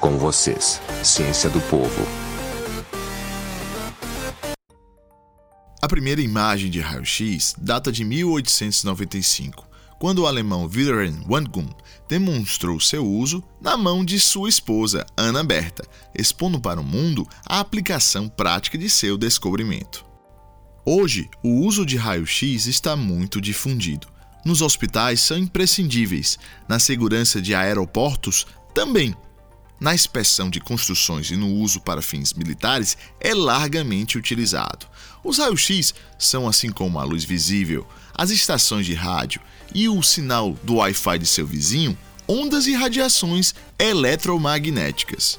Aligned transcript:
Com 0.00 0.16
vocês, 0.16 0.80
Ciência 1.02 1.50
do 1.50 1.60
Povo. 1.62 2.06
A 5.82 5.88
primeira 5.88 6.20
imagem 6.20 6.70
de 6.70 6.78
raio-x 6.78 7.56
data 7.58 7.90
de 7.90 8.04
1895, 8.04 9.66
quando 9.98 10.20
o 10.20 10.26
alemão 10.28 10.70
Wilhelm 10.72 11.24
Wandgun 11.28 11.68
demonstrou 12.08 12.78
seu 12.78 13.04
uso 13.04 13.42
na 13.60 13.76
mão 13.76 14.04
de 14.04 14.20
sua 14.20 14.48
esposa, 14.48 15.04
Ana 15.16 15.42
Berta, 15.42 15.84
expondo 16.14 16.60
para 16.60 16.80
o 16.80 16.84
mundo 16.84 17.26
a 17.44 17.58
aplicação 17.58 18.28
prática 18.28 18.78
de 18.78 18.88
seu 18.88 19.18
descobrimento. 19.18 20.04
Hoje, 20.86 21.28
o 21.42 21.66
uso 21.66 21.84
de 21.84 21.96
raio-x 21.96 22.66
está 22.66 22.94
muito 22.94 23.40
difundido. 23.40 24.06
Nos 24.44 24.62
hospitais 24.62 25.20
são 25.20 25.36
imprescindíveis, 25.36 26.38
na 26.68 26.78
segurança 26.78 27.42
de 27.42 27.52
aeroportos 27.52 28.46
também 28.72 29.12
na 29.80 29.94
inspeção 29.94 30.50
de 30.50 30.60
construções 30.60 31.30
e 31.30 31.36
no 31.36 31.48
uso 31.48 31.80
para 31.80 32.02
fins 32.02 32.32
militares 32.32 32.96
é 33.20 33.34
largamente 33.34 34.18
utilizado. 34.18 34.86
Os 35.22 35.38
raios-x 35.38 35.94
são, 36.18 36.48
assim 36.48 36.70
como 36.70 36.98
a 36.98 37.04
luz 37.04 37.24
visível, 37.24 37.86
as 38.14 38.30
estações 38.30 38.86
de 38.86 38.94
rádio 38.94 39.40
e 39.74 39.88
o 39.88 40.02
sinal 40.02 40.52
do 40.64 40.76
Wi-Fi 40.76 41.18
de 41.18 41.26
seu 41.26 41.46
vizinho, 41.46 41.96
ondas 42.26 42.66
e 42.66 42.74
radiações 42.74 43.54
eletromagnéticas. 43.78 45.38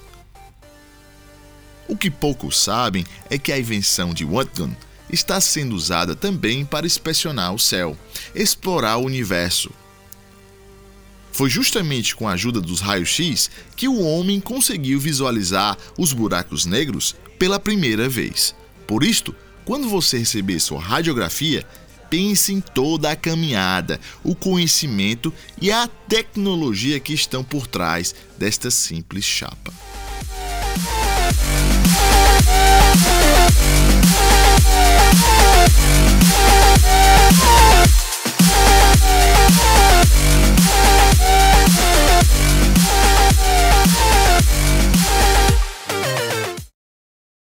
O 1.87 1.97
que 1.97 2.11
poucos 2.11 2.57
sabem 2.59 3.05
é 3.29 3.37
que 3.37 3.51
a 3.51 3.59
invenção 3.59 4.13
de 4.13 4.23
Röntgen 4.23 4.75
está 5.11 5.41
sendo 5.41 5.75
usada 5.75 6.15
também 6.15 6.63
para 6.63 6.85
inspecionar 6.85 7.53
o 7.53 7.59
céu, 7.59 7.97
explorar 8.35 8.97
o 8.97 9.05
universo, 9.05 9.71
foi 11.39 11.49
justamente 11.49 12.17
com 12.17 12.27
a 12.27 12.33
ajuda 12.33 12.59
dos 12.59 12.81
raios-x 12.81 13.49
que 13.73 13.87
o 13.87 14.01
homem 14.01 14.41
conseguiu 14.41 14.99
visualizar 14.99 15.77
os 15.97 16.11
buracos 16.11 16.65
negros 16.65 17.15
pela 17.37 17.57
primeira 17.57 18.09
vez. 18.09 18.53
Por 18.85 19.05
isto, 19.05 19.33
quando 19.63 19.87
você 19.87 20.17
receber 20.17 20.59
sua 20.59 20.81
radiografia, 20.81 21.65
pense 22.09 22.51
em 22.51 22.59
toda 22.59 23.09
a 23.09 23.15
caminhada, 23.15 24.01
o 24.21 24.35
conhecimento 24.35 25.33
e 25.61 25.71
a 25.71 25.87
tecnologia 25.87 26.99
que 26.99 27.13
estão 27.13 27.41
por 27.41 27.67
trás 27.67 28.13
desta 28.37 28.69
simples 28.69 29.23
chapa. 29.23 29.71